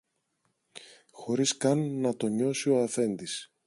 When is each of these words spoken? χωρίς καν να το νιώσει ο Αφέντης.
χωρίς 1.11 1.57
καν 1.57 1.79
να 1.99 2.15
το 2.15 2.27
νιώσει 2.27 2.69
ο 2.69 2.83
Αφέντης. 2.83 3.51